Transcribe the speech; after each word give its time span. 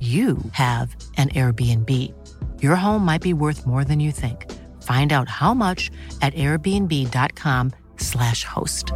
you 0.00 0.38
have 0.52 0.94
an 1.16 1.30
Airbnb. 1.30 1.90
Your 2.62 2.76
home 2.76 3.04
might 3.04 3.22
be 3.22 3.32
worth 3.32 3.66
more 3.66 3.84
than 3.84 4.00
you 4.00 4.12
think. 4.12 4.52
Find 4.82 5.12
out 5.12 5.30
how 5.30 5.54
much 5.54 5.90
at 6.20 6.34
airbnb.com/slash 6.34 8.44
host. 8.44 8.92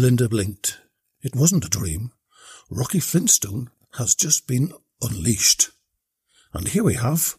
Belinda 0.00 0.30
blinked. 0.30 0.78
It 1.20 1.36
wasn't 1.36 1.66
a 1.66 1.68
dream. 1.68 2.12
Rocky 2.70 3.00
Flintstone 3.00 3.68
has 3.98 4.14
just 4.14 4.46
been 4.46 4.72
unleashed. 5.02 5.70
And 6.52 6.68
here 6.68 6.84
we 6.84 6.94
have 6.94 7.36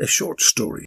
a 0.00 0.06
short 0.06 0.40
story. 0.40 0.86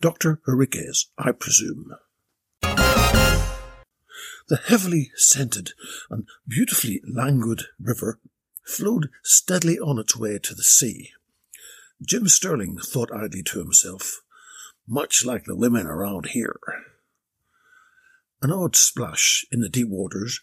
Dr. 0.00 0.40
Ouriques, 0.48 1.06
I 1.16 1.30
presume. 1.30 1.92
The 4.52 4.58
heavily 4.58 5.10
scented 5.16 5.72
and 6.10 6.28
beautifully 6.46 7.00
languid 7.10 7.62
river 7.80 8.20
flowed 8.66 9.08
steadily 9.22 9.78
on 9.78 9.98
its 9.98 10.14
way 10.14 10.38
to 10.40 10.54
the 10.54 10.62
sea. 10.62 11.12
Jim 12.06 12.28
Sterling 12.28 12.76
thought 12.76 13.10
idly 13.10 13.42
to 13.44 13.60
himself, 13.60 14.20
much 14.86 15.24
like 15.24 15.46
the 15.46 15.56
women 15.56 15.86
around 15.86 16.26
here. 16.26 16.60
An 18.42 18.52
odd 18.52 18.76
splash 18.76 19.46
in 19.50 19.60
the 19.60 19.70
deep 19.70 19.88
waters 19.88 20.42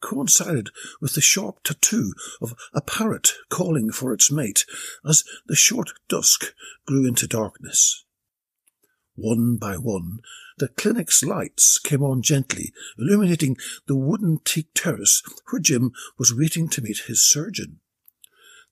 coincided 0.00 0.70
with 1.02 1.12
the 1.12 1.20
sharp 1.20 1.62
tattoo 1.62 2.14
of 2.40 2.54
a 2.72 2.80
parrot 2.80 3.34
calling 3.50 3.92
for 3.92 4.14
its 4.14 4.32
mate 4.32 4.64
as 5.06 5.24
the 5.44 5.54
short 5.54 5.92
dusk 6.08 6.54
grew 6.86 7.06
into 7.06 7.26
darkness. 7.26 8.06
One 9.14 9.56
by 9.56 9.76
one, 9.76 10.20
the 10.58 10.68
clinic's 10.68 11.22
lights 11.22 11.78
came 11.78 12.02
on 12.02 12.22
gently, 12.22 12.72
illuminating 12.98 13.56
the 13.86 13.96
wooden 13.96 14.38
teak 14.44 14.68
terrace 14.74 15.22
where 15.50 15.60
Jim 15.60 15.92
was 16.18 16.34
waiting 16.34 16.68
to 16.70 16.82
meet 16.82 17.04
his 17.06 17.22
surgeon. 17.22 17.80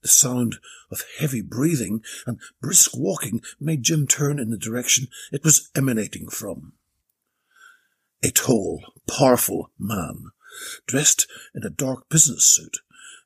The 0.03 0.09
sound 0.09 0.59
of 0.91 1.05
heavy 1.19 1.43
breathing 1.43 2.03
and 2.27 2.41
brisk 2.61 2.97
walking 2.97 3.43
made 3.59 3.83
Jim 3.83 4.06
turn 4.06 4.39
in 4.39 4.51
the 4.51 4.56
direction 4.56 5.09
it 5.31 5.45
was 5.45 5.71
emanating 5.75 6.28
from. 6.28 6.72
A 8.22 8.31
tall, 8.31 8.83
powerful 9.07 9.71
man, 9.78 10.31
dressed 10.87 11.27
in 11.55 11.65
a 11.65 11.71
dark 11.71 12.09
business 12.09 12.47
suit, 12.47 12.78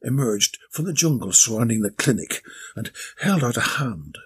emerged 0.02 0.58
from 0.70 0.84
the 0.84 0.92
jungle 0.92 1.32
surrounding 1.32 1.82
the 1.82 1.90
clinic 1.90 2.42
and 2.74 2.90
held 3.20 3.44
out 3.44 3.56
a 3.56 3.78
hand. 3.78 4.18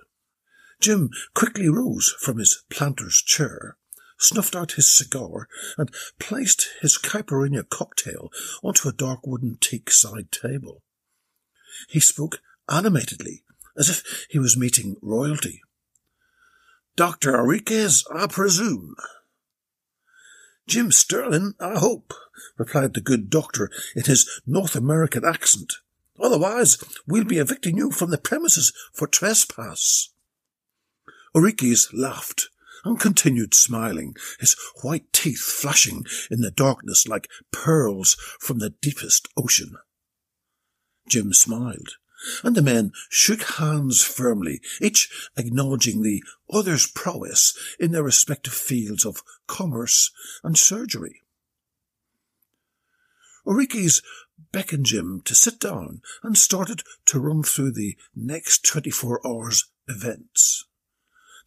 Jim 0.80 1.10
quickly 1.34 1.68
rose 1.68 2.14
from 2.20 2.38
his 2.38 2.62
planter's 2.70 3.20
chair, 3.20 3.76
snuffed 4.18 4.54
out 4.54 4.72
his 4.72 4.94
cigar, 4.94 5.48
and 5.76 5.90
placed 6.18 6.68
his 6.80 6.98
caipirinha 6.98 7.68
cocktail 7.68 8.30
onto 8.62 8.88
a 8.88 8.92
dark 8.92 9.26
wooden 9.26 9.56
teak 9.60 9.90
side 9.90 10.30
table. 10.30 10.82
He 11.88 12.00
spoke 12.00 12.40
animatedly, 12.68 13.42
as 13.76 13.88
if 13.88 14.26
he 14.30 14.38
was 14.38 14.56
meeting 14.56 14.96
royalty. 15.02 15.62
Dr. 16.96 17.32
Ouriques, 17.32 18.04
I 18.12 18.26
presume. 18.26 18.96
Jim 20.66 20.90
Sterling, 20.90 21.54
I 21.60 21.78
hope, 21.78 22.12
replied 22.58 22.94
the 22.94 23.00
good 23.00 23.30
doctor 23.30 23.70
in 23.96 24.04
his 24.04 24.28
North 24.46 24.76
American 24.76 25.24
accent. 25.24 25.74
Otherwise, 26.20 26.82
we'll 27.06 27.24
be 27.24 27.38
evicting 27.38 27.78
you 27.78 27.90
from 27.90 28.10
the 28.10 28.18
premises 28.18 28.72
for 28.92 29.06
trespass. 29.06 30.10
Ouriques 31.38 31.86
laughed 31.92 32.48
and 32.84 32.98
continued 32.98 33.54
smiling, 33.54 34.16
his 34.40 34.56
white 34.82 35.12
teeth 35.12 35.38
flashing 35.38 36.04
in 36.32 36.40
the 36.40 36.50
darkness 36.50 37.06
like 37.06 37.30
pearls 37.52 38.16
from 38.40 38.58
the 38.58 38.70
deepest 38.70 39.28
ocean. 39.36 39.76
Jim 41.08 41.32
smiled, 41.32 41.90
and 42.42 42.56
the 42.56 42.62
men 42.62 42.90
shook 43.08 43.42
hands 43.42 44.02
firmly, 44.02 44.60
each 44.80 45.30
acknowledging 45.36 46.02
the 46.02 46.24
other's 46.52 46.88
prowess 46.88 47.56
in 47.78 47.92
their 47.92 48.02
respective 48.02 48.52
fields 48.52 49.06
of 49.06 49.22
commerce 49.46 50.10
and 50.42 50.58
surgery. 50.58 51.22
Ouriques 53.46 54.02
beckoned 54.50 54.86
Jim 54.86 55.22
to 55.24 55.36
sit 55.36 55.60
down 55.60 56.00
and 56.24 56.36
started 56.36 56.82
to 57.06 57.20
run 57.20 57.44
through 57.44 57.70
the 57.70 57.96
next 58.16 58.64
24 58.64 59.24
hours 59.24 59.70
events. 59.86 60.64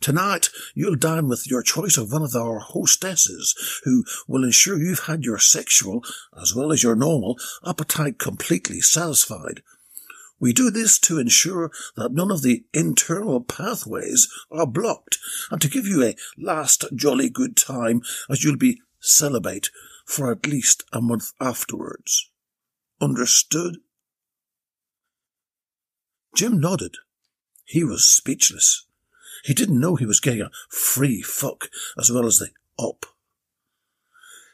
Tonight, 0.02 0.50
you'll 0.74 0.96
dine 0.96 1.28
with 1.28 1.48
your 1.48 1.62
choice 1.62 1.96
of 1.96 2.12
one 2.12 2.24
of 2.24 2.36
our 2.36 2.58
hostesses, 2.58 3.56
who 3.84 4.04
will 4.28 4.44
ensure 4.44 4.80
you've 4.80 5.06
had 5.06 5.24
your 5.24 5.38
sexual, 5.38 6.04
as 6.40 6.56
well 6.56 6.72
as 6.72 6.82
your 6.82 6.96
normal, 6.96 7.38
appetite 7.66 8.18
completely 8.18 8.82
satisfied. 8.82 9.62
We 10.40 10.54
do 10.54 10.72
this 10.72 10.98
to 11.02 11.20
ensure 11.20 11.70
that 11.96 12.14
none 12.14 12.32
of 12.32 12.42
the 12.42 12.66
internal 12.74 13.42
pathways 13.42 14.28
are 14.50 14.66
blocked, 14.66 15.20
and 15.52 15.62
to 15.62 15.70
give 15.70 15.86
you 15.86 16.04
a 16.04 16.16
last 16.36 16.84
jolly 16.96 17.30
good 17.30 17.56
time 17.56 18.02
as 18.28 18.44
you'll 18.44 18.58
be 18.58 18.82
celibate 19.00 19.70
for 20.08 20.32
at 20.32 20.48
least 20.48 20.84
a 20.92 21.00
month 21.00 21.32
afterwards. 21.40 22.32
Understood? 23.00 23.78
Jim 26.36 26.60
nodded. 26.60 26.96
He 27.66 27.84
was 27.84 28.04
speechless. 28.04 28.88
He 29.44 29.54
didn't 29.54 29.80
know 29.80 29.96
he 29.96 30.06
was 30.06 30.20
getting 30.20 30.42
a 30.42 30.52
free 30.70 31.22
fuck 31.22 31.70
as 31.98 32.12
well 32.12 32.26
as 32.26 32.40
the 32.40 32.50
op. 32.78 33.06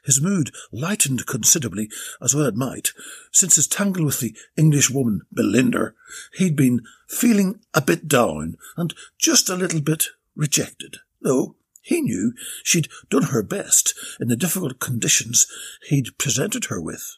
His 0.08 0.22
mood 0.22 0.56
lightened 0.72 1.26
considerably, 1.26 1.90
as 2.22 2.34
well 2.34 2.46
it 2.46 2.56
might. 2.56 2.94
Since 3.34 3.58
his 3.58 3.68
tangle 3.68 4.06
with 4.06 4.22
the 4.22 4.34
Englishwoman, 4.56 5.24
Belinda, 5.34 5.94
he'd 6.36 6.56
been 6.56 6.82
feeling 7.10 7.60
a 7.74 7.82
bit 7.82 8.08
down 8.08 8.56
and 8.78 8.94
just 9.18 9.50
a 9.50 9.56
little 9.56 9.82
bit 9.82 10.06
rejected, 10.34 11.00
though 11.22 11.58
he 11.82 12.02
knew 12.02 12.34
she'd 12.64 12.88
done 13.10 13.24
her 13.24 13.44
best 13.44 13.94
in 14.20 14.30
the 14.30 14.38
difficult 14.38 14.80
conditions 14.80 15.46
he'd 15.90 16.18
presented 16.18 16.66
her 16.66 16.82
with. 16.82 17.18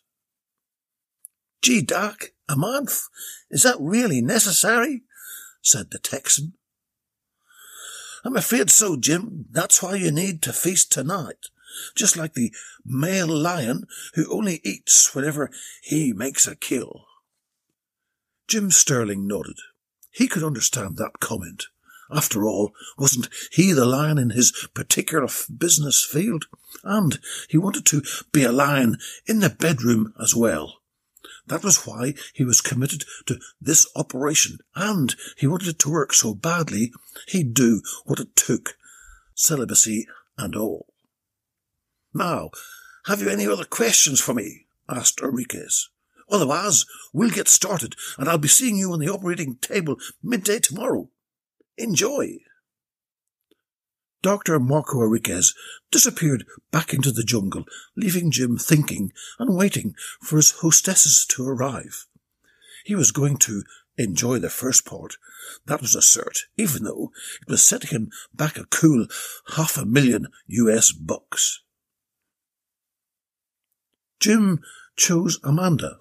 Gee, 1.62 1.82
Doc, 1.84 2.32
a 2.48 2.56
month? 2.56 3.04
Is 3.52 3.64
that 3.64 3.78
really 3.80 4.22
necessary? 4.22 5.04
said 5.62 5.92
the 5.92 6.00
Texan. 6.00 6.54
I'm 8.24 8.36
afraid 8.36 8.70
so, 8.70 8.98
Jim. 8.98 9.46
That's 9.52 9.82
why 9.82 9.96
you 9.96 10.12
need 10.12 10.42
to 10.44 10.54
feast 10.54 10.92
tonight. 10.92 11.48
Just 11.96 12.18
like 12.18 12.34
the 12.34 12.52
male 12.86 13.28
lion 13.28 13.86
who 14.16 14.32
only 14.34 14.60
eats 14.64 15.14
whenever 15.14 15.52
he 15.82 16.14
makes 16.14 16.48
a 16.48 16.56
kill. 16.56 17.06
Jim 18.48 18.72
Sterling 18.72 19.28
nodded. 19.28 19.58
He 20.12 20.28
could 20.28 20.44
understand 20.44 20.98
that 20.98 21.20
comment. 21.20 21.66
After 22.12 22.48
all, 22.48 22.74
wasn't 22.98 23.30
he 23.52 23.72
the 23.72 23.86
lion 23.86 24.18
in 24.18 24.32
his 24.32 24.68
particular 24.74 25.28
business 25.56 26.04
field? 26.04 26.46
And 26.84 27.20
he 27.48 27.58
wanted 27.58 27.86
to 27.88 28.02
be 28.32 28.44
a 28.44 28.52
lion 28.52 28.98
in 29.28 29.40
the 29.40 29.50
bedroom 29.50 30.14
as 30.20 30.36
well. 30.36 30.79
That 31.50 31.64
was 31.64 31.86
why 31.86 32.14
he 32.34 32.44
was 32.44 32.62
committed 32.62 33.06
to 33.26 33.40
this 33.60 33.88
operation, 33.96 34.60
and 34.76 35.16
he 35.36 35.48
wanted 35.48 35.68
it 35.68 35.80
to 35.80 35.90
work 35.90 36.14
so 36.14 36.36
badly 36.36 36.94
he'd 37.28 37.56
do 37.56 37.82
what 38.06 38.20
it 38.20 38.36
took, 38.36 38.78
celibacy 39.34 40.08
and 40.38 40.56
all. 40.56 40.94
Now, 42.14 42.52
have 43.06 43.22
you 43.22 43.30
any 43.30 43.48
other 43.48 43.66
questions 43.66 44.22
for 44.22 44.34
me? 44.34 44.68
asked 44.88 45.20
Ouriques. 45.22 45.88
Otherwise, 46.30 46.86
we'll 47.14 47.32
get 47.32 47.48
started, 47.48 47.96
and 48.20 48.30
I'll 48.30 48.38
be 48.38 48.48
seeing 48.48 48.78
you 48.78 48.94
on 48.94 49.00
the 49.00 49.10
operating 49.10 49.56
table 49.56 49.98
midday 50.22 50.60
tomorrow. 50.60 51.10
Enjoy! 51.78 52.38
Dr. 54.22 54.60
Marco 54.60 54.98
Ouriques 54.98 55.54
disappeared 55.92 56.46
back 56.72 56.94
into 56.94 57.12
the 57.12 57.24
jungle, 57.24 57.64
leaving 57.96 58.32
Jim 58.32 58.58
thinking 58.58 59.14
and 59.38 59.56
waiting 59.56 59.96
for 60.22 60.36
his 60.36 60.52
hostesses 60.60 61.26
to 61.30 61.48
arrive. 61.48 62.06
He 62.84 62.96
was 62.96 63.12
going 63.12 63.38
to 63.38 63.64
enjoy 63.98 64.40
the 64.40 64.50
first 64.50 64.86
part, 64.86 65.16
that 65.66 65.82
was 65.82 65.96
a 65.96 66.00
cert, 66.00 66.42
even 66.58 66.84
though 66.84 67.12
it 67.42 67.50
was 67.50 67.62
setting 67.62 67.92
him 67.92 68.10
back 68.34 68.58
a 68.58 68.66
cool 68.66 69.08
half 69.56 69.78
a 69.78 69.86
million 69.86 70.28
US 70.48 70.92
bucks. 70.92 71.62
Jim 74.20 74.60
chose 74.98 75.40
Amanda, 75.44 76.00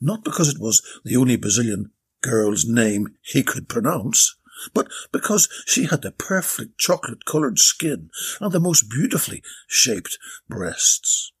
not 0.00 0.22
because 0.24 0.48
it 0.48 0.60
was 0.60 0.82
the 1.04 1.16
only 1.16 1.36
Brazilian 1.36 1.90
girl's 2.22 2.66
name 2.66 3.16
he 3.22 3.42
could 3.42 3.68
pronounce, 3.68 4.36
but 4.74 4.88
because 5.12 5.48
she 5.66 5.84
had 5.84 6.02
the 6.02 6.12
perfect 6.12 6.78
chocolate 6.78 7.24
coloured 7.24 7.58
skin 7.58 8.10
and 8.40 8.52
the 8.52 8.60
most 8.60 8.88
beautifully 8.90 9.42
shaped 9.66 10.18
breasts. 10.48 11.32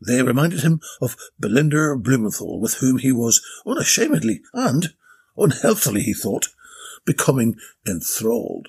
They 0.00 0.22
reminded 0.22 0.60
him 0.60 0.80
of 1.00 1.16
Belinda 1.38 1.96
Blumenthal, 1.96 2.60
with 2.60 2.74
whom 2.74 2.98
he 2.98 3.12
was 3.12 3.44
unashamedly 3.66 4.42
and 4.54 4.94
unhealthily, 5.36 6.02
he 6.02 6.14
thought, 6.14 6.48
becoming 7.04 7.56
enthralled. 7.86 8.68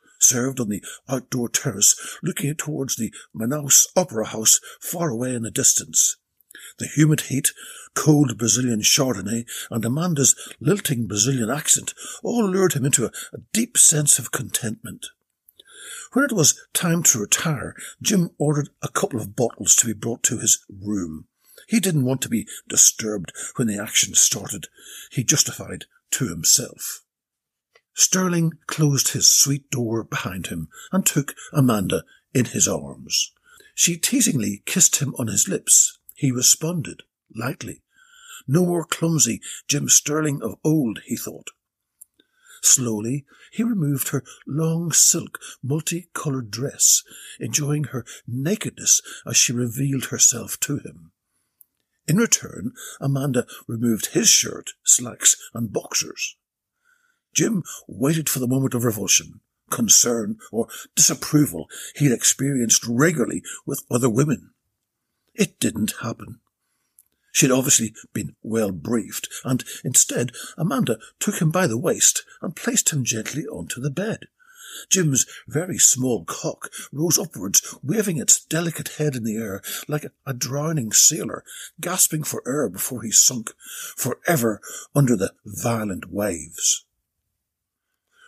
served 0.31 0.59
on 0.61 0.69
the 0.69 0.83
outdoor 1.09 1.49
terrace 1.49 2.17
looking 2.23 2.55
towards 2.55 2.95
the 2.95 3.13
Manaus 3.35 3.87
Opera 3.95 4.27
House 4.27 4.61
far 4.79 5.09
away 5.09 5.35
in 5.35 5.43
the 5.43 5.51
distance. 5.51 6.15
The 6.79 6.87
humid 6.87 7.21
heat, 7.21 7.51
cold 7.95 8.37
Brazilian 8.37 8.81
Chardonnay, 8.81 9.45
and 9.69 9.83
Amanda's 9.83 10.35
lilting 10.61 11.05
Brazilian 11.07 11.49
accent 11.49 11.93
all 12.23 12.47
lured 12.47 12.73
him 12.73 12.85
into 12.85 13.05
a, 13.05 13.11
a 13.33 13.39
deep 13.51 13.77
sense 13.77 14.17
of 14.19 14.31
contentment. 14.31 15.07
When 16.13 16.23
it 16.23 16.31
was 16.31 16.59
time 16.73 17.03
to 17.03 17.19
retire, 17.19 17.75
Jim 18.01 18.29
ordered 18.37 18.69
a 18.81 18.89
couple 18.89 19.19
of 19.19 19.35
bottles 19.35 19.75
to 19.75 19.85
be 19.85 19.93
brought 19.93 20.23
to 20.23 20.37
his 20.37 20.63
room. 20.69 21.25
He 21.67 21.79
didn't 21.79 22.05
want 22.05 22.21
to 22.21 22.29
be 22.29 22.47
disturbed 22.67 23.33
when 23.55 23.67
the 23.67 23.81
action 23.81 24.13
started, 24.13 24.67
he 25.11 25.23
justified 25.23 25.85
to 26.11 26.27
himself. 26.27 27.03
Sterling 27.93 28.53
closed 28.67 29.09
his 29.09 29.27
suite 29.27 29.69
door 29.69 30.03
behind 30.03 30.47
him 30.47 30.69
and 30.91 31.05
took 31.05 31.35
Amanda 31.51 32.03
in 32.33 32.45
his 32.45 32.67
arms. 32.67 33.31
She 33.75 33.97
teasingly 33.97 34.63
kissed 34.65 34.97
him 34.97 35.15
on 35.17 35.27
his 35.27 35.47
lips. 35.47 35.99
He 36.15 36.31
responded, 36.31 37.03
lightly. 37.35 37.81
No 38.47 38.65
more 38.65 38.85
clumsy 38.85 39.41
Jim 39.67 39.89
Sterling 39.89 40.41
of 40.41 40.55
old, 40.63 41.01
he 41.05 41.15
thought. 41.15 41.51
Slowly, 42.61 43.25
he 43.51 43.63
removed 43.63 44.09
her 44.09 44.23
long 44.45 44.91
silk, 44.91 45.39
multi-coloured 45.63 46.51
dress, 46.51 47.03
enjoying 47.39 47.85
her 47.85 48.05
nakedness 48.27 49.01
as 49.25 49.35
she 49.35 49.51
revealed 49.51 50.05
herself 50.05 50.59
to 50.61 50.77
him. 50.77 51.11
In 52.07 52.17
return, 52.17 52.73
Amanda 52.99 53.45
removed 53.67 54.07
his 54.07 54.29
shirt, 54.29 54.71
slacks, 54.83 55.35
and 55.53 55.73
boxers. 55.73 56.35
Jim 57.33 57.63
waited 57.87 58.29
for 58.29 58.39
the 58.39 58.47
moment 58.47 58.73
of 58.73 58.83
revulsion, 58.83 59.39
concern, 59.69 60.37
or 60.51 60.67
disapproval 60.95 61.69
he'd 61.95 62.11
experienced 62.11 62.85
regularly 62.87 63.41
with 63.65 63.83
other 63.89 64.09
women. 64.09 64.51
It 65.33 65.59
didn't 65.59 65.93
happen. 66.01 66.39
She'd 67.31 67.51
obviously 67.51 67.93
been 68.13 68.35
well 68.43 68.71
briefed, 68.71 69.29
and 69.45 69.63
instead 69.85 70.33
Amanda 70.57 70.99
took 71.19 71.41
him 71.41 71.49
by 71.49 71.67
the 71.67 71.77
waist 71.77 72.23
and 72.41 72.55
placed 72.55 72.91
him 72.91 73.05
gently 73.05 73.45
onto 73.47 73.79
the 73.79 73.89
bed. 73.89 74.27
Jim's 74.89 75.25
very 75.47 75.77
small 75.77 76.23
cock 76.25 76.69
rose 76.91 77.17
upwards, 77.17 77.75
waving 77.83 78.17
its 78.17 78.43
delicate 78.43 78.89
head 78.97 79.15
in 79.15 79.23
the 79.23 79.37
air 79.37 79.61
like 79.87 80.05
a 80.25 80.33
drowning 80.33 80.91
sailor, 80.91 81.43
gasping 81.79 82.23
for 82.23 82.43
air 82.45 82.69
before 82.69 83.01
he 83.01 83.11
sunk 83.11 83.53
forever 83.95 84.61
under 84.95 85.15
the 85.15 85.33
violent 85.45 86.11
waves. 86.11 86.85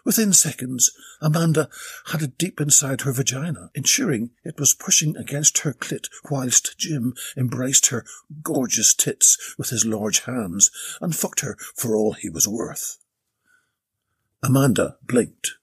Within 0.05 0.33
seconds, 0.33 0.91
Amanda 1.21 1.69
had 2.07 2.21
it 2.21 2.37
deep 2.37 2.59
inside 2.59 3.01
her 3.01 3.13
vagina, 3.13 3.71
ensuring 3.73 4.31
it 4.43 4.59
was 4.59 4.73
pushing 4.73 5.15
against 5.15 5.59
her 5.59 5.73
clit 5.73 6.09
whilst 6.29 6.77
Jim 6.77 7.13
embraced 7.37 7.87
her 7.87 8.05
gorgeous 8.41 8.93
tits 8.93 9.55
with 9.57 9.69
his 9.69 9.85
large 9.85 10.21
hands 10.21 10.69
and 11.01 11.15
fucked 11.15 11.39
her 11.39 11.55
for 11.75 11.95
all 11.95 12.13
he 12.13 12.29
was 12.29 12.47
worth. 12.47 12.97
Amanda 14.41 14.97
blinked. 15.03 15.53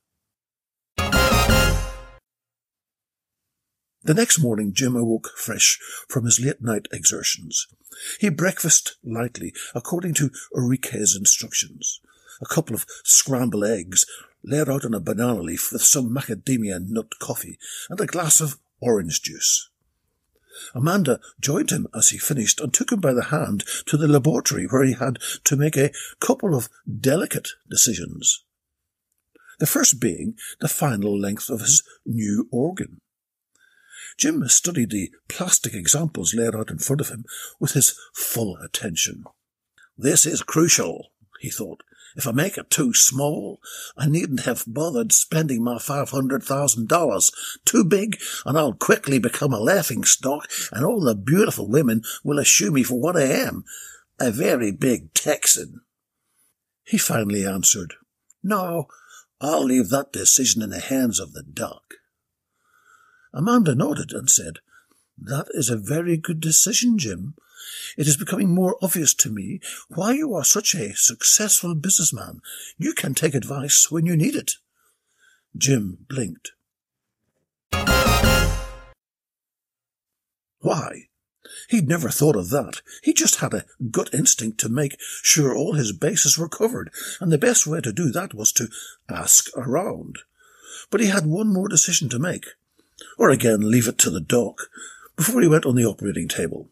The 4.03 4.15
next 4.15 4.39
morning, 4.39 4.73
Jim 4.73 4.97
awoke 4.97 5.31
fresh 5.37 5.79
from 6.09 6.25
his 6.25 6.41
late 6.41 6.63
night 6.63 6.87
exertions. 6.93 7.67
He 8.19 8.31
breakfasted 8.31 8.97
lightly, 9.05 9.53
according 9.75 10.15
to 10.15 10.31
Ouriques's 10.55 11.17
instructions. 11.17 12.01
a 12.41 12.47
couple 12.47 12.75
of 12.75 12.87
scrambled 13.05 13.65
eggs 13.65 14.07
laid 14.43 14.69
out 14.69 14.85
on 14.85 14.95
a 14.95 15.01
banana 15.01 15.43
leaf 15.43 15.71
with 15.73 15.83
some 15.83 16.15
macadamia 16.15 16.81
nut 16.81 17.19
coffee 17.19 17.59
and 17.91 18.01
a 18.01 18.07
glass 18.07 18.41
of 18.41 18.59
orange 18.81 19.23
juice. 19.23 19.69
Amanda 20.75 21.21
joined 21.41 21.71
him 21.71 21.87
as 21.95 22.09
he 22.09 22.19
finished 22.19 22.61
and 22.61 22.73
took 22.73 22.93
him 22.93 23.01
by 23.01 23.13
the 23.13 23.25
hand 23.25 23.65
to 23.87 23.97
the 23.97 24.09
laboratory 24.09 24.67
where 24.67 24.85
he 24.85 24.95
had 24.95 25.19
to 25.45 25.57
make 25.57 25.77
a 25.77 25.93
couple 26.21 26.55
of 26.55 26.69
delicate 27.01 27.51
decisions. 27.69 28.45
The 29.59 29.67
first 29.67 30.01
being 30.01 30.37
the 30.61 30.69
final 30.69 31.19
length 31.19 31.51
of 31.51 31.61
his 31.61 31.83
new 32.07 32.49
organ. 32.51 33.01
Jim 34.21 34.47
studied 34.49 34.91
the 34.91 35.11
plastic 35.29 35.73
examples 35.73 36.35
laid 36.35 36.55
out 36.55 36.71
in 36.71 36.79
front 36.79 37.01
of 37.01 37.09
him 37.09 37.25
with 37.59 37.73
his 37.73 37.99
full 38.13 38.59
attention. 38.59 39.25
This 39.97 40.27
is 40.27 40.43
crucial, 40.43 41.11
he 41.41 41.49
thought. 41.49 41.83
If 42.17 42.27
I 42.27 42.33
make 42.33 42.59
it 42.59 42.69
too 42.69 42.93
small, 42.93 43.61
I 43.97 44.09
needn't 44.09 44.41
have 44.41 44.65
bothered 44.67 45.13
spending 45.13 45.65
my 45.65 45.77
$500,000. 45.77 47.33
Too 47.65 47.85
big, 47.85 48.21
and 48.45 48.59
I'll 48.59 48.75
quickly 48.75 49.19
become 49.19 49.55
a 49.55 49.61
laughing 49.61 50.05
stock, 50.05 50.51
and 50.71 50.85
all 50.85 51.01
the 51.01 51.15
beautiful 51.15 51.67
women 51.67 52.03
will 52.23 52.39
eschew 52.39 52.73
me 52.73 52.83
for 52.83 53.01
what 53.01 53.17
I 53.17 53.23
am, 53.23 53.65
a 54.19 54.31
very 54.31 54.71
big 54.71 55.15
Texan. 55.15 55.81
He 56.85 56.99
finally 56.99 57.47
answered, 57.47 57.95
No, 58.43 58.89
I'll 59.41 59.65
leave 59.65 59.89
that 59.89 60.13
decision 60.13 60.61
in 60.61 60.71
the 60.71 60.81
hands 60.81 61.19
of 61.21 61.33
the 61.33 61.43
doc. 61.43 61.95
Amanda 63.33 63.75
nodded 63.75 64.13
and 64.13 64.29
said, 64.29 64.59
That 65.19 65.47
is 65.51 65.69
a 65.69 65.77
very 65.77 66.17
good 66.17 66.41
decision, 66.41 66.99
Jim. 66.99 67.35
It 67.97 68.07
is 68.07 68.17
becoming 68.17 68.55
more 68.55 68.77
obvious 68.83 69.15
to 69.15 69.31
me 69.31 69.61
why 69.89 70.13
you 70.13 70.35
are 70.35 70.45
such 70.45 70.75
a 70.75 70.95
successful 70.95 71.75
businessman. 71.75 72.41
You 72.79 72.95
can 72.95 73.15
take 73.15 73.35
advice 73.35 73.91
when 73.91 74.07
you 74.07 74.17
need 74.17 74.35
it. 74.35 74.53
Jim 75.57 75.99
blinked. 76.09 76.53
Why? 80.61 81.09
He'd 81.69 81.89
never 81.89 82.11
thought 82.11 82.37
of 82.37 82.51
that. 82.51 82.83
He 83.03 83.13
just 83.13 83.37
had 83.37 83.55
a 83.55 83.65
gut 83.91 84.13
instinct 84.13 84.59
to 84.61 84.69
make 84.69 84.97
sure 85.23 85.55
all 85.55 85.75
his 85.75 85.93
bases 85.93 86.39
were 86.39 86.49
covered, 86.49 86.91
and 87.21 87.33
the 87.33 87.39
best 87.39 87.67
way 87.67 87.81
to 87.81 87.93
do 87.93 88.11
that 88.11 88.35
was 88.35 88.53
to 88.53 88.69
ask 89.09 89.47
around. 89.57 90.19
But 90.91 91.01
he 91.01 91.07
had 91.07 91.27
one 91.27 91.53
more 91.53 91.69
decision 91.69 92.09
to 92.11 92.19
make, 92.19 92.47
or 93.19 93.31
again 93.31 93.71
leave 93.71 93.89
it 93.89 93.99
to 93.99 94.11
the 94.11 94.21
doc, 94.21 94.69
before 95.17 95.41
he 95.41 95.49
went 95.49 95.67
on 95.67 95.75
the 95.75 95.85
operating 95.85 96.29
table. 96.29 96.69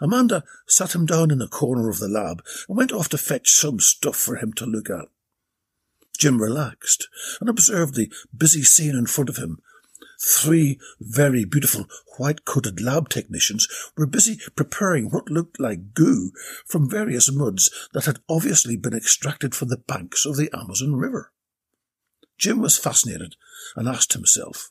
Amanda 0.00 0.44
sat 0.66 0.94
him 0.94 1.06
down 1.06 1.30
in 1.30 1.40
a 1.40 1.48
corner 1.48 1.88
of 1.88 1.98
the 1.98 2.08
lab 2.08 2.42
and 2.68 2.76
went 2.76 2.92
off 2.92 3.08
to 3.10 3.18
fetch 3.18 3.50
some 3.50 3.80
stuff 3.80 4.16
for 4.16 4.36
him 4.36 4.52
to 4.54 4.66
look 4.66 4.90
at. 4.90 5.06
Jim 6.18 6.40
relaxed 6.40 7.08
and 7.40 7.48
observed 7.48 7.94
the 7.94 8.12
busy 8.36 8.62
scene 8.62 8.96
in 8.96 9.06
front 9.06 9.28
of 9.28 9.36
him. 9.36 9.58
Three 10.20 10.78
very 11.00 11.44
beautiful 11.44 11.86
white-coated 12.18 12.80
lab 12.80 13.08
technicians 13.08 13.66
were 13.96 14.06
busy 14.06 14.38
preparing 14.54 15.10
what 15.10 15.30
looked 15.30 15.60
like 15.60 15.92
goo 15.92 16.30
from 16.66 16.88
various 16.88 17.30
muds 17.32 17.88
that 17.92 18.06
had 18.06 18.20
obviously 18.28 18.76
been 18.76 18.94
extracted 18.94 19.54
from 19.54 19.68
the 19.68 19.76
banks 19.76 20.24
of 20.24 20.36
the 20.36 20.50
Amazon 20.56 20.94
River. 20.94 21.32
Jim 22.38 22.60
was 22.60 22.78
fascinated 22.78 23.36
and 23.76 23.88
asked 23.88 24.12
himself, 24.12 24.70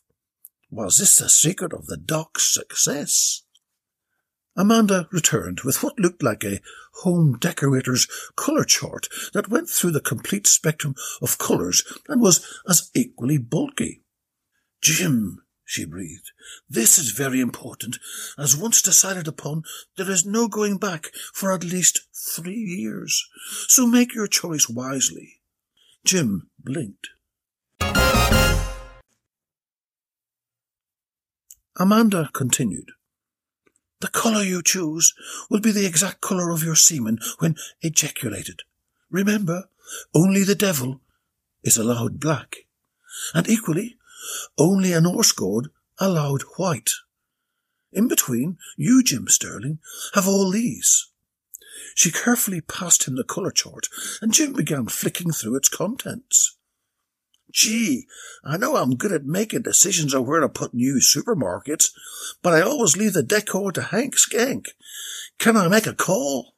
was 0.74 0.98
this 0.98 1.18
the 1.18 1.30
secret 1.30 1.74
of 1.74 1.88
the 1.88 1.98
doc's 1.98 2.44
success? 2.54 3.44
Amanda 4.56 5.08
returned 5.12 5.62
with 5.62 5.82
what 5.82 6.00
looked 6.00 6.22
like 6.22 6.44
a 6.44 6.62
home 7.02 7.38
decorator's 7.40 8.08
colour 8.36 8.64
chart 8.64 9.08
that 9.34 9.50
went 9.50 9.70
through 9.70 9.92
the 9.92 10.00
complete 10.00 10.46
spectrum 10.46 10.94
of 11.22 11.38
colours 11.38 11.84
and 12.08 12.22
was 12.22 12.62
as 12.70 12.92
equally 12.94 13.38
bulky. 13.38 14.04
Jim, 14.82 15.42
she 15.66 15.86
breathed, 15.86 16.32
this 16.70 17.00
is 17.00 17.12
very 17.12 17.40
important. 17.40 17.98
As 18.38 18.56
once 18.56 18.82
decided 18.82 19.28
upon, 19.28 19.64
there 19.98 20.10
is 20.10 20.26
no 20.26 20.48
going 20.48 20.78
back 20.78 21.12
for 21.34 21.52
at 21.52 21.64
least 21.64 22.02
three 22.36 22.54
years. 22.54 23.28
So 23.68 23.88
make 23.88 24.14
your 24.14 24.28
choice 24.28 24.70
wisely. 24.70 25.40
Jim 26.06 26.50
blinked. 26.60 27.10
Amanda 31.78 32.30
continued. 32.34 32.92
The 34.00 34.08
colour 34.10 34.44
you 34.44 34.62
choose 34.62 35.14
will 35.50 35.60
be 35.60 35.72
the 35.72 35.86
exact 35.86 36.22
colour 36.22 36.52
of 36.52 36.64
your 36.64 36.76
semen 36.76 37.20
when 37.40 37.56
ejaculated. 37.82 38.62
Remember, 39.10 39.70
only 40.14 40.44
the 40.44 40.56
devil 40.56 41.02
is 41.64 41.78
allowed 41.78 42.20
black. 42.20 42.66
And 43.34 43.48
equally, 43.50 43.98
only 44.58 44.94
a 44.94 45.02
Norse 45.02 45.32
god 45.32 45.70
allowed 46.00 46.42
white. 46.58 46.92
In 47.92 48.08
between, 48.08 48.58
you, 48.76 49.04
Jim 49.04 49.28
Sterling, 49.28 49.80
have 50.16 50.28
all 50.28 50.52
these. 50.52 51.10
She 51.96 52.12
carefully 52.12 52.62
passed 52.62 53.08
him 53.08 53.16
the 53.16 53.24
colour 53.24 53.52
chart, 53.52 53.88
and 54.22 54.34
Jim 54.34 54.54
began 54.54 54.88
flicking 54.88 55.32
through 55.32 55.56
its 55.56 55.70
contents. 55.70 56.58
Gee, 57.54 58.08
I 58.44 58.58
know 58.58 58.78
I'm 58.78 58.96
good 58.96 59.12
at 59.12 59.26
making 59.26 59.62
decisions 59.62 60.16
on 60.16 60.26
where 60.26 60.40
to 60.40 60.50
put 60.50 60.74
new 60.74 60.96
supermarkets, 60.96 61.92
but 62.42 62.54
I 62.54 62.62
always 62.62 62.98
leave 62.98 63.14
the 63.14 63.22
decor 63.22 63.72
to 63.74 63.82
Hank 63.84 64.16
Skank. 64.16 64.70
Can 65.38 65.56
I 65.56 65.68
make 65.68 65.86
a 65.86 65.94
call? 65.94 66.56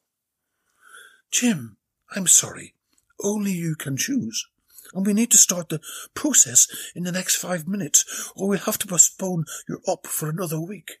Jim, 1.30 1.76
I'm 2.14 2.26
sorry. 2.26 2.74
Only 3.22 3.52
you 3.52 3.76
can 3.76 3.98
choose. 3.98 4.46
And 4.94 5.04
we 5.04 5.12
need 5.12 5.30
to 5.32 5.36
start 5.36 5.68
the 5.68 5.80
process 6.14 6.66
in 6.94 7.04
the 7.04 7.12
next 7.12 7.36
five 7.36 7.68
minutes, 7.68 8.32
or 8.34 8.48
we'll 8.48 8.58
have 8.60 8.78
to 8.78 8.86
postpone 8.86 9.44
your 9.68 9.80
op 9.86 10.06
for 10.06 10.30
another 10.30 10.60
week. 10.60 11.00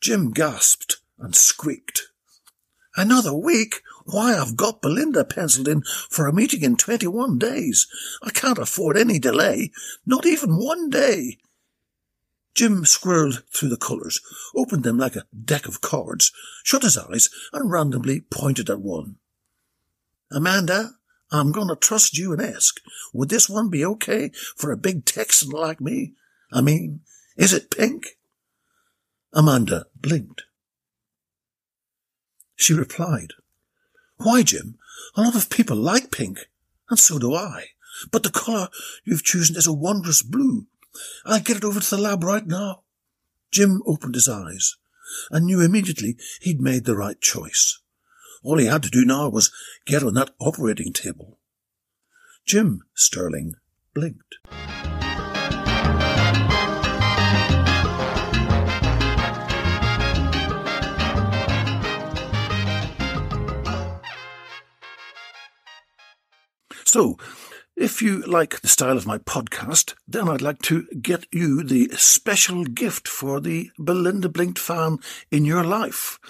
Jim 0.00 0.30
gasped 0.30 0.96
and 1.18 1.34
squeaked. 1.34 2.08
Another 2.96 3.34
week? 3.34 3.82
Why, 4.06 4.38
I've 4.38 4.56
got 4.56 4.82
Belinda 4.82 5.24
penciled 5.24 5.66
in 5.66 5.82
for 6.10 6.28
a 6.28 6.32
meeting 6.32 6.62
in 6.62 6.76
21 6.76 7.38
days. 7.38 7.88
I 8.22 8.30
can't 8.30 8.58
afford 8.58 8.96
any 8.96 9.18
delay, 9.18 9.72
not 10.06 10.24
even 10.24 10.56
one 10.56 10.90
day. 10.90 11.38
Jim 12.54 12.84
squirreled 12.84 13.42
through 13.50 13.68
the 13.68 13.76
colours, 13.76 14.20
opened 14.54 14.84
them 14.84 14.96
like 14.96 15.16
a 15.16 15.26
deck 15.44 15.66
of 15.66 15.80
cards, 15.80 16.32
shut 16.62 16.84
his 16.84 16.96
eyes, 16.96 17.28
and 17.52 17.70
randomly 17.70 18.20
pointed 18.20 18.70
at 18.70 18.80
one. 18.80 19.16
Amanda, 20.30 20.92
I'm 21.32 21.50
going 21.50 21.68
to 21.68 21.76
trust 21.76 22.16
you 22.16 22.32
and 22.32 22.40
ask, 22.40 22.80
would 23.12 23.28
this 23.28 23.48
one 23.48 23.70
be 23.70 23.84
okay 23.84 24.30
for 24.56 24.70
a 24.70 24.76
big 24.76 25.04
Texan 25.04 25.50
like 25.50 25.80
me? 25.80 26.14
I 26.52 26.60
mean, 26.60 27.00
is 27.36 27.52
it 27.52 27.72
pink? 27.72 28.06
Amanda 29.32 29.86
blinked. 30.00 30.44
She 32.54 32.72
replied, 32.72 33.32
Why, 34.18 34.42
Jim, 34.42 34.78
a 35.14 35.22
lot 35.22 35.36
of 35.36 35.50
people 35.50 35.76
like 35.76 36.10
pink, 36.10 36.48
and 36.88 36.98
so 36.98 37.18
do 37.18 37.34
I. 37.34 37.66
But 38.10 38.22
the 38.22 38.30
colour 38.30 38.68
you've 39.04 39.24
chosen 39.24 39.56
is 39.56 39.66
a 39.66 39.72
wondrous 39.72 40.22
blue. 40.22 40.66
I'll 41.24 41.40
get 41.40 41.58
it 41.58 41.64
over 41.64 41.80
to 41.80 41.90
the 41.90 42.00
lab 42.00 42.24
right 42.24 42.46
now. 42.46 42.82
Jim 43.50 43.82
opened 43.86 44.14
his 44.14 44.28
eyes 44.28 44.76
and 45.30 45.46
knew 45.46 45.60
immediately 45.60 46.16
he'd 46.40 46.60
made 46.60 46.84
the 46.84 46.96
right 46.96 47.20
choice. 47.20 47.80
All 48.42 48.58
he 48.58 48.66
had 48.66 48.82
to 48.84 48.90
do 48.90 49.04
now 49.04 49.28
was 49.28 49.50
get 49.86 50.02
on 50.02 50.14
that 50.14 50.30
operating 50.40 50.92
table. 50.92 51.38
Jim 52.44 52.82
Sterling 52.94 53.54
blinked. 53.94 54.36
So, 66.86 67.18
if 67.74 68.00
you 68.00 68.22
like 68.22 68.60
the 68.60 68.68
style 68.68 68.96
of 68.96 69.08
my 69.08 69.18
podcast, 69.18 69.94
then 70.06 70.28
I'd 70.28 70.40
like 70.40 70.62
to 70.62 70.86
get 71.02 71.26
you 71.32 71.64
the 71.64 71.90
special 71.96 72.62
gift 72.62 73.08
for 73.08 73.40
the 73.40 73.70
Belinda 73.76 74.28
Blinked 74.28 74.60
fan 74.60 74.98
in 75.32 75.44
your 75.44 75.64
life. 75.64 76.20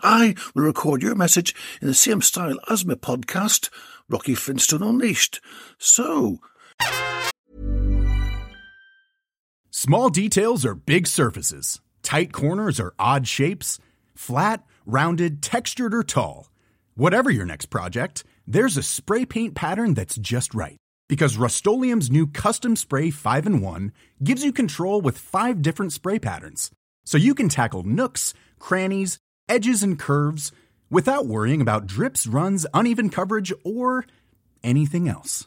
I 0.00 0.34
will 0.54 0.64
record 0.64 1.02
your 1.02 1.14
message 1.14 1.54
in 1.82 1.86
the 1.86 1.94
same 1.94 2.22
style 2.22 2.58
as 2.70 2.86
my 2.86 2.94
podcast, 2.94 3.68
Rocky 4.08 4.34
Flintstone 4.34 4.82
Unleashed. 4.82 5.42
So. 5.78 6.38
Small 9.70 10.08
details 10.08 10.64
are 10.64 10.74
big 10.74 11.06
surfaces, 11.06 11.82
tight 12.02 12.32
corners 12.32 12.80
are 12.80 12.94
odd 12.98 13.28
shapes, 13.28 13.78
flat, 14.14 14.64
rounded, 14.86 15.42
textured, 15.42 15.92
or 15.92 16.02
tall. 16.02 16.48
Whatever 16.94 17.30
your 17.30 17.44
next 17.44 17.66
project, 17.66 18.24
there's 18.46 18.76
a 18.76 18.82
spray 18.82 19.24
paint 19.24 19.54
pattern 19.54 19.94
that's 19.94 20.16
just 20.16 20.54
right. 20.54 20.76
Because 21.08 21.36
Rust 21.36 21.66
new 21.66 22.26
Custom 22.26 22.76
Spray 22.76 23.10
5 23.10 23.46
in 23.46 23.60
1 23.60 23.92
gives 24.22 24.44
you 24.44 24.52
control 24.52 25.00
with 25.00 25.18
five 25.18 25.62
different 25.62 25.92
spray 25.92 26.18
patterns. 26.18 26.70
So 27.04 27.18
you 27.18 27.34
can 27.34 27.48
tackle 27.48 27.84
nooks, 27.84 28.34
crannies, 28.58 29.18
edges, 29.48 29.82
and 29.82 29.98
curves 29.98 30.52
without 30.90 31.26
worrying 31.26 31.60
about 31.60 31.86
drips, 31.86 32.26
runs, 32.26 32.66
uneven 32.74 33.10
coverage, 33.10 33.52
or 33.64 34.04
anything 34.62 35.08
else. 35.08 35.46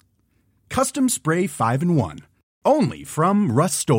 Custom 0.70 1.10
Spray 1.10 1.48
5 1.48 1.82
and 1.82 1.98
1. 1.98 2.20
Only 2.66 3.04
from 3.04 3.52
Rust 3.52 3.90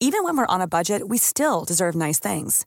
Even 0.00 0.24
when 0.24 0.36
we're 0.36 0.46
on 0.46 0.60
a 0.60 0.66
budget, 0.66 1.08
we 1.08 1.18
still 1.18 1.64
deserve 1.64 1.94
nice 1.94 2.18
things. 2.18 2.66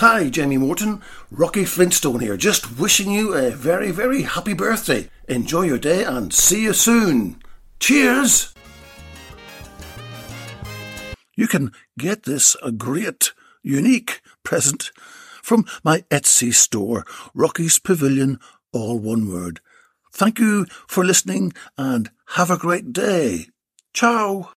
Hi, 0.00 0.30
Jamie 0.30 0.56
Morton. 0.56 1.02
Rocky 1.30 1.66
Flintstone 1.66 2.20
here, 2.20 2.38
just 2.38 2.78
wishing 2.78 3.10
you 3.10 3.34
a 3.34 3.50
very, 3.50 3.90
very 3.90 4.22
happy 4.22 4.54
birthday. 4.54 5.10
Enjoy 5.28 5.60
your 5.60 5.76
day 5.76 6.04
and 6.04 6.32
see 6.32 6.62
you 6.62 6.72
soon. 6.72 7.42
Cheers! 7.80 8.54
You 11.36 11.46
can 11.46 11.72
get 11.98 12.22
this 12.22 12.56
a 12.62 12.72
great, 12.72 13.34
unique 13.62 14.22
present 14.42 14.90
from 15.42 15.66
my 15.84 16.00
Etsy 16.10 16.54
store, 16.54 17.04
Rocky's 17.34 17.78
Pavilion, 17.78 18.38
all 18.72 18.98
one 18.98 19.30
word. 19.30 19.60
Thank 20.14 20.38
you 20.38 20.64
for 20.88 21.04
listening 21.04 21.52
and 21.76 22.10
have 22.36 22.50
a 22.50 22.56
great 22.56 22.94
day. 22.94 23.48
Ciao! 23.92 24.54